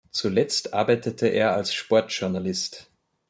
[0.09, 2.89] Zuletzt arbeitete er als Sportjournalist.